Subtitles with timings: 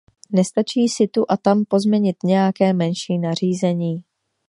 [0.31, 4.03] Nestačí si tu a tam pozměnit nějaké menší nařízení.